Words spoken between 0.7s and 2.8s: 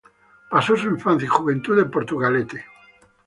su infancia y juventud en Portugalete.